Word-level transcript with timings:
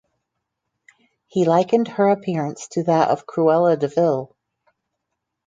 He 1.27 1.45
likened 1.45 1.87
her 1.89 2.09
appearance 2.09 2.67
to 2.69 2.81
that 2.85 3.09
of 3.11 3.27
Cruella 3.27 3.77
de 3.77 3.87
Vil. 3.87 4.35